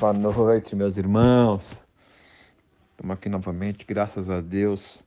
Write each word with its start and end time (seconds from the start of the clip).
Boa 0.00 0.12
noite, 0.12 0.74
meus 0.74 0.98
irmãos. 0.98 1.86
Estamos 2.90 3.14
aqui 3.14 3.28
novamente, 3.28 3.84
graças 3.86 4.28
a 4.28 4.40
Deus, 4.40 5.04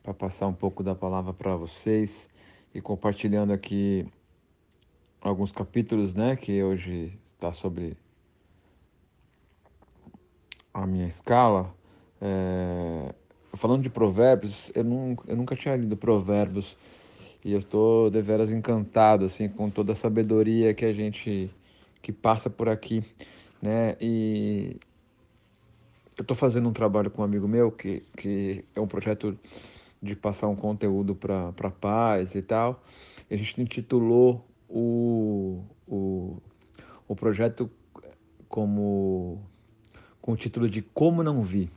para 0.00 0.14
passar 0.14 0.46
um 0.46 0.52
pouco 0.52 0.80
da 0.80 0.94
palavra 0.94 1.32
para 1.32 1.56
vocês 1.56 2.28
e 2.72 2.80
compartilhando 2.80 3.52
aqui 3.52 4.06
alguns 5.20 5.50
capítulos, 5.50 6.14
né, 6.14 6.36
que 6.36 6.62
hoje 6.62 7.18
está 7.26 7.52
sobre 7.52 7.96
a 10.72 10.86
minha 10.86 11.08
escala. 11.08 11.74
É... 12.22 13.12
Falando 13.54 13.82
de 13.82 13.90
provérbios, 13.90 14.70
eu, 14.72 14.84
não, 14.84 15.16
eu 15.26 15.36
nunca 15.36 15.56
tinha 15.56 15.74
lido 15.74 15.96
provérbios 15.96 16.76
e 17.44 17.52
eu 17.52 17.58
estou 17.58 18.08
deveras 18.08 18.52
encantado 18.52 19.24
assim 19.24 19.48
com 19.48 19.68
toda 19.68 19.94
a 19.94 19.96
sabedoria 19.96 20.72
que 20.72 20.84
a 20.84 20.92
gente 20.92 21.50
que 22.00 22.12
passa 22.12 22.48
por 22.48 22.68
aqui 22.68 23.02
né? 23.64 23.96
E 23.98 24.76
eu 26.16 26.22
estou 26.22 26.36
fazendo 26.36 26.68
um 26.68 26.72
trabalho 26.72 27.10
com 27.10 27.22
um 27.22 27.24
amigo 27.24 27.48
meu 27.48 27.72
que, 27.72 28.02
que 28.14 28.62
é 28.74 28.80
um 28.80 28.86
projeto 28.86 29.38
de 30.02 30.14
passar 30.14 30.48
um 30.48 30.54
conteúdo 30.54 31.14
para 31.14 31.70
paz 31.80 32.34
e 32.34 32.42
tal. 32.42 32.84
A 33.30 33.34
gente 33.34 33.60
intitulou 33.60 34.46
o, 34.68 35.64
o, 35.88 36.36
o 37.08 37.16
projeto 37.16 37.70
como 38.48 39.40
com 40.20 40.32
o 40.32 40.36
título 40.36 40.68
de 40.68 40.82
Como 40.82 41.22
Não 41.22 41.42
Vi. 41.42 41.70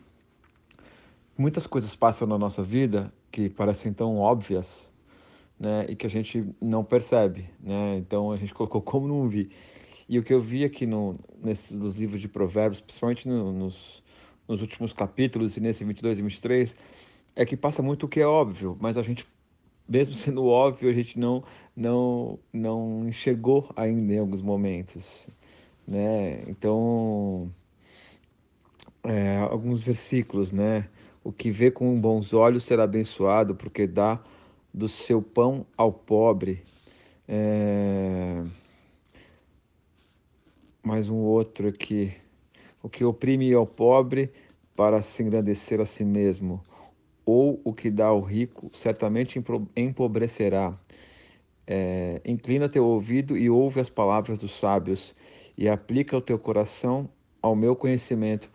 Muitas 1.37 1.65
coisas 1.65 1.95
passam 1.95 2.27
na 2.27 2.37
nossa 2.37 2.61
vida 2.61 3.13
que 3.31 3.49
parecem 3.49 3.93
tão 3.93 4.17
óbvias, 4.17 4.91
né, 5.59 5.85
e 5.89 5.95
que 5.95 6.05
a 6.05 6.09
gente 6.09 6.45
não 6.61 6.83
percebe, 6.83 7.49
né? 7.59 7.97
Então 7.97 8.31
a 8.31 8.37
gente 8.37 8.53
colocou 8.53 8.81
Como 8.81 9.07
Não 9.07 9.27
Vi. 9.27 9.49
E 10.09 10.17
o 10.17 10.23
que 10.23 10.33
eu 10.33 10.41
vi 10.41 10.63
aqui 10.63 10.85
no, 10.85 11.19
nesses, 11.43 11.71
nos 11.71 11.97
livros 11.97 12.21
de 12.21 12.27
Provérbios, 12.29 12.79
principalmente 12.79 13.27
no, 13.27 13.51
nos, 13.51 14.01
nos 14.47 14.61
últimos 14.61 14.93
capítulos 14.93 15.57
e 15.57 15.59
nesse 15.59 15.83
22 15.83 16.19
e 16.19 16.21
23, 16.21 16.75
é 17.35 17.45
que 17.45 17.57
passa 17.57 17.81
muito 17.81 18.05
o 18.05 18.09
que 18.09 18.21
é 18.21 18.25
óbvio, 18.25 18.77
mas 18.79 18.97
a 18.97 19.03
gente, 19.03 19.27
mesmo 19.87 20.15
sendo 20.15 20.45
óbvio, 20.45 20.89
a 20.89 20.93
gente 20.93 21.19
não, 21.19 21.43
não, 21.75 22.39
não 22.53 23.07
enxergou 23.07 23.69
ainda 23.75 24.13
em 24.13 24.19
alguns 24.19 24.41
momentos. 24.41 25.27
Né? 25.85 26.43
Então, 26.47 27.51
é, 29.03 29.37
alguns 29.37 29.81
versículos, 29.81 30.51
né? 30.51 30.87
O 31.23 31.31
que 31.31 31.51
vê 31.51 31.69
com 31.69 31.99
bons 31.99 32.33
olhos 32.33 32.63
será 32.63 32.83
abençoado, 32.83 33.55
porque 33.55 33.85
dá 33.85 34.21
do 34.73 34.87
seu 34.87 35.21
pão 35.21 35.65
ao 35.75 35.91
pobre. 35.91 36.63
É 37.27 38.43
mais 40.87 41.09
um 41.09 41.17
outro 41.17 41.67
aqui. 41.67 42.13
O 42.81 42.87
que 42.87 43.03
oprime 43.03 43.53
ao 43.53 43.67
pobre 43.67 44.31
para 44.73 45.01
se 45.01 45.21
engrandecer 45.21 45.81
a 45.81 45.85
si 45.85 46.05
mesmo, 46.05 46.63
ou 47.25 47.59
o 47.65 47.73
que 47.73 47.91
dá 47.91 48.05
ao 48.05 48.21
rico 48.21 48.71
certamente 48.73 49.37
empobrecerá. 49.75 50.73
É, 51.69 52.21
inclina 52.23 52.69
teu 52.69 52.85
ouvido 52.85 53.37
e 53.37 53.49
ouve 53.49 53.81
as 53.81 53.89
palavras 53.89 54.39
dos 54.39 54.57
sábios, 54.57 55.13
e 55.57 55.67
aplica 55.67 56.15
o 56.15 56.21
teu 56.21 56.39
coração 56.39 57.09
ao 57.41 57.53
meu 57.53 57.75
conhecimento. 57.75 58.49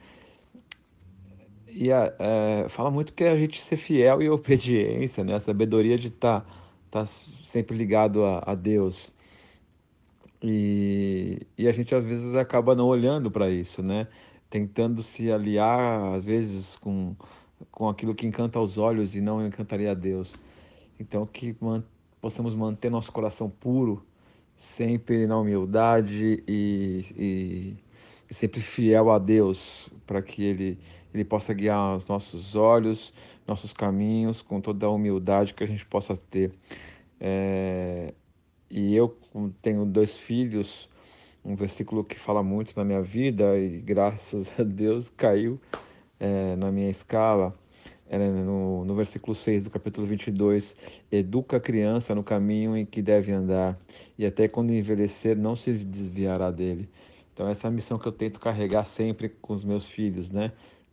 E 1.69 1.91
é, 1.91 2.67
fala 2.71 2.91
muito 2.91 3.13
que 3.13 3.25
a 3.25 3.37
gente 3.37 3.61
ser 3.61 3.77
fiel 3.77 4.23
e 4.23 4.31
obediência, 4.31 5.23
né? 5.23 5.35
a 5.35 5.39
sabedoria 5.39 5.99
de 5.99 6.09
estar 6.09 6.41
tá, 6.91 7.01
tá 7.01 7.07
sempre 7.07 7.77
ligado 7.77 8.25
a, 8.25 8.43
a 8.47 8.55
Deus. 8.55 9.13
E, 10.43 11.47
e 11.57 11.69
a 11.69 11.73
gente 11.73 11.95
às 11.95 12.05
vezes 12.05 12.35
acaba 12.35 12.75
não 12.75 12.87
olhando 12.87 13.31
para 13.31 13.49
isso, 13.49 13.83
né? 13.83 14.09
Tentando 14.51 15.03
se 15.03 15.31
aliar, 15.31 16.15
às 16.15 16.27
vezes, 16.27 16.77
com, 16.77 17.15
com 17.71 17.89
aquilo 17.89 18.15
que 18.15 18.27
encanta 18.27 18.59
os 18.59 18.77
olhos 18.77 19.15
e 19.15 19.21
não 19.21 19.47
encantaria 19.47 19.93
a 19.93 19.95
Deus. 19.95 20.35
Então, 20.99 21.25
que 21.27 21.57
man, 21.61 21.85
possamos 22.21 22.55
manter 22.55 22.91
nosso 22.91 23.13
coração 23.13 23.49
puro, 23.49 24.05
sempre 24.57 25.27
na 25.27 25.39
humildade 25.39 26.43
e, 26.47 27.05
e, 27.17 27.77
e 28.29 28.35
sempre 28.35 28.61
fiel 28.61 29.11
a 29.11 29.19
Deus, 29.19 29.91
para 30.07 30.21
que 30.21 30.43
Ele, 30.43 30.79
Ele 31.15 31.25
possa 31.25 31.55
guiar 31.55 31.97
os 31.97 32.09
nossos 32.09 32.57
olhos, 32.57 33.13
nossos 33.47 33.73
caminhos, 33.73 34.43
com 34.43 34.61
toda 34.61 34.87
a 34.87 34.91
humildade 34.91 35.55
que 35.55 35.63
a 35.63 35.67
gente 35.67 35.87
possa 35.87 36.17
ter. 36.17 36.53
É, 37.21 38.13
e 38.73 38.97
eu 38.97 39.15
tenho 39.61 39.85
dois 39.85 40.17
filhos, 40.17 40.89
um 41.45 41.55
versículo 41.55 42.03
que 42.03 42.19
fala 42.19 42.43
muito 42.43 42.73
na 42.75 42.83
minha 42.83 43.03
vida 43.03 43.59
e 43.59 43.79
graças 43.79 44.51
a 44.59 44.63
Deus 44.63 45.11
caiu 45.11 45.61
é, 46.19 46.57
na 46.57 46.73
minha 46.73 46.89
escala. 46.89 47.55
É 48.09 48.19
no, 48.19 48.85
no 48.85 48.95
versículo 48.95 49.35
6 49.35 49.65
do 49.65 49.71
capítulo 49.71 50.07
22, 50.07 50.75
educa 51.11 51.59
a 51.59 51.61
criança 51.61 52.15
no 52.15 52.23
caminho 52.23 52.77
em 52.77 52.85
que 52.85 53.01
deve 53.01 53.33
andar, 53.33 53.79
e 54.19 54.27
até 54.27 54.47
quando 54.49 54.71
envelhecer 54.71 55.35
não 55.37 55.57
se 55.57 55.73
desviará 55.73 56.51
dele. 56.51 56.89
Então, 57.33 57.49
essa 57.49 57.67
é 57.67 57.69
a 57.69 57.71
missão 57.71 57.99
que 57.99 58.07
eu 58.07 58.13
tento 58.13 58.39
carregar 58.39 58.85
sempre 58.85 59.31
com 59.31 59.55
os 59.55 59.65
meus 59.65 59.87
filhos, 59.87 60.31
né? 60.31 60.53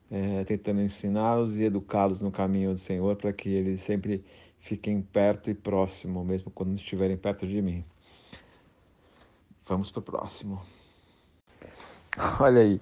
É, 0.10 0.44
tentando 0.46 0.82
ensiná-los 0.82 1.58
e 1.60 1.64
educá-los 1.64 2.22
no 2.22 2.32
caminho 2.32 2.72
do 2.72 2.80
Senhor 2.80 3.16
para 3.18 3.34
que 3.34 3.50
eles 3.50 3.82
sempre 3.82 4.24
fiquem 4.60 5.02
perto 5.02 5.50
e 5.50 5.54
próximo, 5.54 6.24
mesmo 6.24 6.52
quando 6.52 6.76
estiverem 6.76 7.18
perto 7.18 7.48
de 7.48 7.62
mim. 7.62 7.84
Vamos 9.66 9.92
para 9.92 10.00
o 10.00 10.04
próximo. 10.04 10.62
Olha 12.40 12.62
aí, 12.62 12.82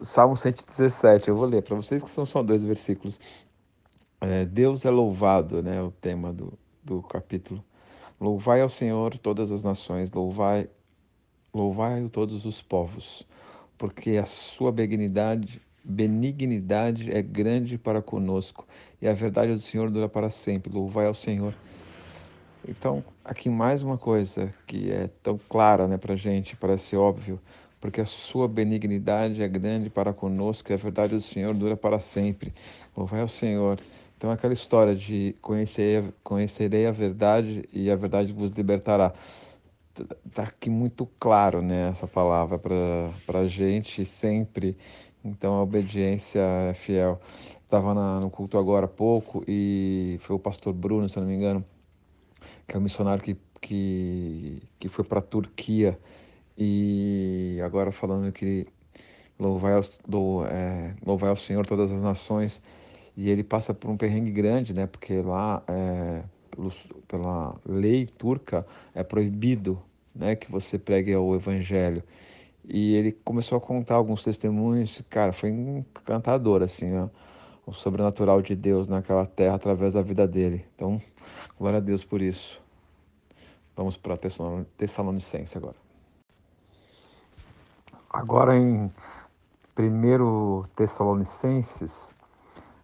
Salmo 0.00 0.36
117, 0.36 1.28
eu 1.28 1.36
vou 1.36 1.46
ler 1.46 1.62
para 1.62 1.76
vocês 1.76 2.02
que 2.02 2.10
são 2.10 2.24
só 2.24 2.42
dois 2.42 2.64
versículos. 2.64 3.20
É, 4.20 4.44
Deus 4.44 4.84
é 4.84 4.90
louvado, 4.90 5.62
né? 5.62 5.82
O 5.82 5.90
tema 5.90 6.32
do, 6.32 6.52
do 6.82 7.02
capítulo. 7.02 7.64
Louvai 8.20 8.60
ao 8.60 8.68
Senhor 8.68 9.16
todas 9.18 9.50
as 9.50 9.62
nações, 9.62 10.10
louvai, 10.10 10.68
louvai 11.54 12.06
todos 12.08 12.44
os 12.44 12.60
povos, 12.60 13.26
porque 13.78 14.18
a 14.18 14.26
sua 14.26 14.70
benignidade 14.70 15.60
benignidade 15.84 17.10
é 17.10 17.22
grande 17.22 17.78
para 17.78 18.02
conosco 18.02 18.66
e 19.00 19.08
a 19.08 19.12
verdade 19.12 19.54
do 19.54 19.60
Senhor 19.60 19.90
dura 19.90 20.08
para 20.08 20.30
sempre. 20.30 20.72
Louvai 20.72 21.06
ao 21.06 21.14
Senhor. 21.14 21.54
Então, 22.68 23.02
aqui 23.24 23.48
mais 23.48 23.82
uma 23.82 23.96
coisa 23.96 24.52
que 24.66 24.90
é 24.90 25.08
tão 25.22 25.38
clara 25.48 25.88
né, 25.88 25.96
para 25.96 26.14
a 26.14 26.16
gente, 26.16 26.54
parece 26.56 26.94
óbvio, 26.94 27.40
porque 27.80 28.00
a 28.00 28.04
sua 28.04 28.46
benignidade 28.46 29.42
é 29.42 29.48
grande 29.48 29.88
para 29.88 30.12
conosco 30.12 30.70
e 30.70 30.74
a 30.74 30.76
verdade 30.76 31.14
do 31.14 31.20
Senhor 31.20 31.54
dura 31.54 31.76
para 31.76 31.98
sempre. 31.98 32.52
Louvai 32.94 33.22
ao 33.22 33.28
Senhor. 33.28 33.80
Então, 34.16 34.30
aquela 34.30 34.52
história 34.52 34.94
de 34.94 35.34
conhecer, 35.40 36.04
conhecerei 36.22 36.86
a 36.86 36.92
verdade 36.92 37.66
e 37.72 37.90
a 37.90 37.96
verdade 37.96 38.34
vos 38.34 38.50
libertará. 38.50 39.14
Está 40.26 40.42
aqui 40.42 40.68
muito 40.68 41.08
claro 41.18 41.62
né, 41.62 41.88
essa 41.88 42.06
palavra 42.06 42.58
para 42.58 43.38
a 43.38 43.48
gente 43.48 44.04
sempre 44.04 44.76
então 45.24 45.54
a 45.54 45.62
obediência 45.62 46.40
é 46.40 46.74
fiel. 46.74 47.20
Estava 47.64 47.94
no 48.20 48.30
culto 48.30 48.58
agora 48.58 48.86
há 48.86 48.88
pouco 48.88 49.44
e 49.46 50.18
foi 50.22 50.36
o 50.36 50.38
pastor 50.38 50.72
Bruno, 50.72 51.08
se 51.08 51.18
não 51.18 51.26
me 51.26 51.34
engano, 51.34 51.64
que 52.66 52.76
é 52.76 52.78
um 52.78 52.82
missionário 52.82 53.22
que, 53.22 53.36
que, 53.60 54.62
que 54.78 54.88
foi 54.88 55.04
para 55.04 55.20
a 55.20 55.22
Turquia 55.22 55.98
e 56.58 57.58
agora 57.62 57.92
falando 57.92 58.32
que 58.32 58.66
louvai 59.38 59.74
ao, 59.74 59.80
do, 60.06 60.44
é, 60.46 60.94
louvai 61.04 61.30
ao 61.30 61.36
Senhor 61.36 61.64
todas 61.64 61.92
as 61.92 62.00
nações 62.00 62.60
e 63.16 63.30
ele 63.30 63.42
passa 63.42 63.72
por 63.72 63.90
um 63.90 63.96
perrengue 63.96 64.30
grande, 64.30 64.74
né? 64.74 64.86
Porque 64.86 65.20
lá, 65.20 65.62
é, 65.68 66.22
pela 67.08 67.54
lei 67.66 68.06
turca, 68.06 68.66
é 68.94 69.02
proibido 69.02 69.80
né, 70.14 70.34
que 70.36 70.50
você 70.50 70.78
pregue 70.78 71.14
o 71.14 71.34
evangelho. 71.34 72.02
E 72.68 72.94
ele 72.94 73.12
começou 73.12 73.58
a 73.58 73.60
contar 73.60 73.96
alguns 73.96 74.22
testemunhos, 74.22 75.02
cara, 75.08 75.32
foi 75.32 75.50
encantador, 75.50 76.62
assim, 76.62 76.96
ó, 76.96 77.08
o 77.66 77.72
sobrenatural 77.72 78.42
de 78.42 78.54
Deus 78.54 78.86
naquela 78.86 79.26
terra 79.26 79.54
através 79.54 79.94
da 79.94 80.02
vida 80.02 80.26
dele. 80.26 80.64
Então, 80.74 81.00
glória 81.58 81.78
a 81.78 81.80
Deus 81.80 82.04
por 82.04 82.20
isso. 82.20 82.60
Vamos 83.76 83.96
para 83.96 84.18
Tessalonicense 84.76 85.56
agora. 85.56 85.76
Agora 88.10 88.56
em 88.56 88.90
1 89.78 90.64
Tessalonicenses, 90.76 92.14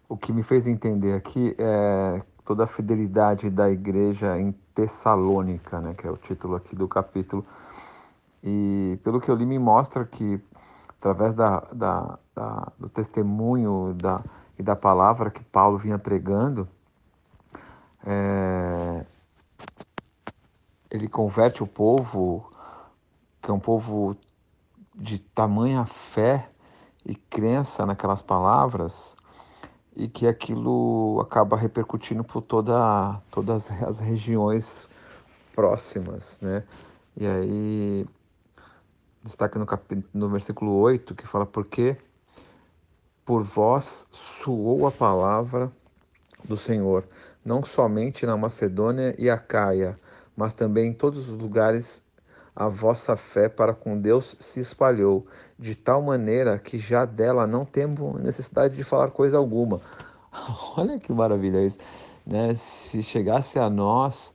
o 0.09 0.17
que 0.17 0.31
me 0.31 0.41
fez 0.41 0.65
entender 0.67 1.13
aqui 1.13 1.53
é 1.57 2.21
toda 2.45 2.63
a 2.63 2.67
fidelidade 2.67 3.49
da 3.49 3.69
igreja 3.69 4.39
em 4.39 4.53
Tessalônica, 4.73 5.81
né, 5.81 5.93
que 5.97 6.07
é 6.07 6.09
o 6.09 6.17
título 6.17 6.55
aqui 6.55 6.75
do 6.75 6.87
capítulo 6.87 7.45
e 8.43 8.99
pelo 9.03 9.19
que 9.19 9.29
eu 9.29 9.35
li, 9.35 9.45
me 9.45 9.59
mostra 9.59 10.05
que, 10.05 10.39
através 10.97 11.33
da, 11.33 11.61
da, 11.71 12.19
da, 12.35 12.71
do 12.79 12.89
testemunho 12.89 13.93
da, 13.93 14.21
e 14.57 14.63
da 14.63 14.75
palavra 14.75 15.29
que 15.29 15.43
Paulo 15.43 15.77
vinha 15.77 15.97
pregando, 15.97 16.67
é, 18.05 19.05
ele 20.89 21.07
converte 21.07 21.61
o 21.61 21.67
povo, 21.67 22.51
que 23.41 23.51
é 23.51 23.53
um 23.53 23.59
povo 23.59 24.15
de 24.95 25.19
tamanha 25.19 25.85
fé 25.85 26.49
e 27.05 27.15
crença 27.15 27.85
naquelas 27.85 28.21
palavras 28.21 29.15
e 29.95 30.07
que 30.07 30.27
aquilo 30.27 31.19
acaba 31.21 31.57
repercutindo 31.57 32.23
por 32.23 32.41
toda, 32.41 33.19
todas 33.31 33.71
as 33.83 33.99
regiões 33.99 34.87
próximas, 35.53 36.39
né? 36.41 36.63
E 37.15 37.25
aí 37.25 38.05
destaca 39.27 39.59
no, 39.59 39.65
capítulo, 39.65 40.07
no 40.13 40.29
versículo 40.29 40.73
8 40.73 41.13
que 41.13 41.27
fala 41.27 41.45
porque 41.45 41.97
por 43.25 43.43
vós 43.43 44.07
soou 44.11 44.87
a 44.87 44.91
palavra 44.91 45.71
do 46.43 46.57
Senhor, 46.57 47.03
não 47.43 47.63
somente 47.63 48.25
na 48.25 48.37
Macedônia 48.37 49.13
e 49.17 49.29
Acaia, 49.29 49.99
mas 50.35 50.53
também 50.53 50.89
em 50.89 50.93
todos 50.93 51.29
os 51.29 51.37
lugares 51.37 52.01
a 52.55 52.67
vossa 52.67 53.15
fé 53.15 53.49
para 53.49 53.73
com 53.73 53.99
Deus 53.99 54.35
se 54.39 54.59
espalhou, 54.59 55.27
de 55.59 55.75
tal 55.75 56.01
maneira 56.01 56.57
que 56.57 56.79
já 56.79 57.05
dela 57.05 57.45
não 57.45 57.65
temos 57.65 58.19
necessidade 58.21 58.75
de 58.75 58.83
falar 58.83 59.11
coisa 59.11 59.37
alguma. 59.37 59.81
Olha 60.77 60.99
que 60.99 61.11
maravilha 61.11 61.63
isso. 61.63 61.77
Né? 62.25 62.55
Se 62.55 63.03
chegasse 63.03 63.59
a 63.59 63.69
nós 63.69 64.33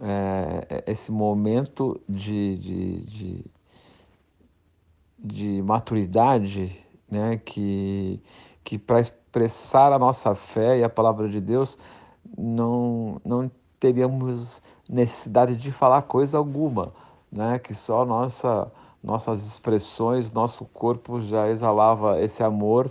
é, 0.00 0.84
esse 0.86 1.12
momento 1.12 2.00
de, 2.08 2.58
de, 2.58 3.04
de, 3.04 3.44
de 5.24 5.62
maturidade, 5.62 6.78
né? 7.10 7.38
que, 7.38 8.20
que 8.62 8.78
para 8.78 9.00
expressar 9.00 9.90
a 9.90 9.98
nossa 9.98 10.34
fé 10.34 10.78
e 10.78 10.84
a 10.84 10.88
palavra 10.88 11.28
de 11.28 11.40
Deus, 11.40 11.78
não, 12.36 13.20
não 13.24 13.50
teríamos 13.80 14.62
necessidade 14.88 15.56
de 15.56 15.72
falar 15.72 16.02
coisa 16.02 16.36
alguma, 16.36 16.92
né? 17.32 17.58
que 17.58 17.74
só 17.74 18.04
nossa, 18.04 18.70
nossas 19.02 19.46
expressões, 19.46 20.30
nosso 20.30 20.66
corpo 20.66 21.22
já 21.22 21.48
exalava 21.48 22.20
esse 22.20 22.42
amor 22.42 22.90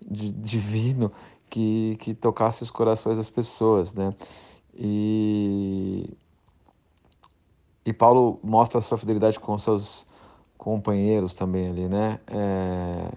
divino 0.00 1.12
que, 1.50 1.96
que 2.00 2.14
tocasse 2.14 2.62
os 2.62 2.70
corações 2.70 3.18
das 3.18 3.30
pessoas, 3.30 3.94
né? 3.94 4.14
E, 4.74 6.10
e 7.84 7.92
Paulo 7.92 8.38
mostra 8.42 8.78
a 8.78 8.82
sua 8.82 8.98
fidelidade 8.98 9.40
com 9.40 9.58
seus 9.58 10.06
companheiros 10.58 11.34
também 11.34 11.68
ali, 11.68 11.88
né? 11.88 12.18
É, 12.28 13.12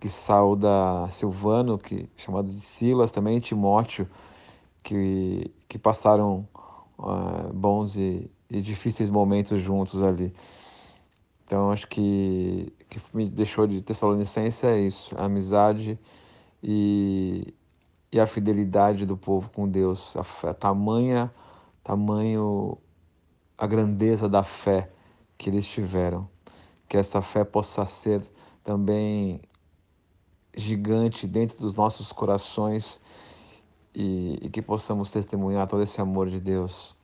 que 0.00 0.08
saúda 0.08 1.08
Silvano, 1.10 1.78
que 1.78 2.08
chamado 2.16 2.50
de 2.50 2.60
Silas 2.60 3.12
também, 3.12 3.40
Timóteo, 3.40 4.08
que, 4.82 5.52
que 5.68 5.78
passaram 5.78 6.48
uh, 6.98 7.52
bons 7.52 7.96
e, 7.96 8.30
e, 8.50 8.60
difíceis 8.62 9.10
momentos 9.10 9.60
juntos 9.60 10.02
ali. 10.02 10.32
Então 11.44 11.70
acho 11.70 11.86
que 11.86 12.72
que 12.90 13.00
me 13.14 13.30
deixou 13.30 13.66
de 13.68 13.80
Tessalonicense 13.80 14.66
é 14.66 14.78
isso, 14.78 15.14
a 15.16 15.24
amizade 15.26 15.98
e, 16.62 17.54
e 18.10 18.18
a 18.18 18.26
fidelidade 18.26 19.06
do 19.06 19.16
povo 19.16 19.48
com 19.50 19.68
Deus, 19.68 20.16
a, 20.16 20.50
a 20.50 20.54
tamanha, 20.54 21.32
tamanho 21.84 22.76
a 23.56 23.66
grandeza 23.66 24.28
da 24.28 24.42
fé 24.42 24.90
que 25.38 25.48
eles 25.48 25.66
tiveram. 25.66 26.28
Que 26.90 26.96
essa 26.96 27.22
fé 27.22 27.44
possa 27.44 27.86
ser 27.86 28.20
também 28.64 29.40
gigante 30.56 31.24
dentro 31.24 31.56
dos 31.58 31.76
nossos 31.76 32.12
corações 32.12 33.00
e, 33.94 34.40
e 34.42 34.50
que 34.50 34.60
possamos 34.60 35.12
testemunhar 35.12 35.68
todo 35.68 35.84
esse 35.84 36.00
amor 36.00 36.28
de 36.28 36.40
Deus. 36.40 36.96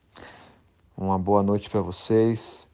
Uma 0.96 1.16
boa 1.16 1.40
noite 1.40 1.70
para 1.70 1.80
vocês. 1.82 2.68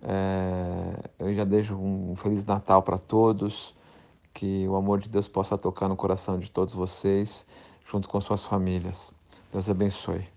É, 0.00 1.10
eu 1.18 1.34
já 1.34 1.42
deixo 1.42 1.74
um 1.74 2.14
Feliz 2.14 2.44
Natal 2.44 2.80
para 2.80 2.96
todos 2.96 3.74
que 4.32 4.68
o 4.68 4.76
amor 4.76 5.00
de 5.00 5.08
Deus 5.08 5.26
possa 5.26 5.58
tocar 5.58 5.88
no 5.88 5.96
coração 5.96 6.38
de 6.38 6.48
todos 6.48 6.74
vocês, 6.74 7.44
junto 7.90 8.08
com 8.08 8.20
suas 8.20 8.44
famílias. 8.44 9.12
Deus 9.50 9.68
abençoe. 9.68 10.35